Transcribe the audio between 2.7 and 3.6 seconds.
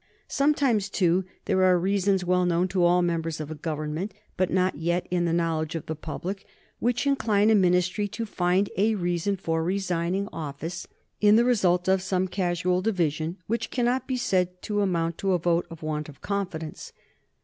all members of a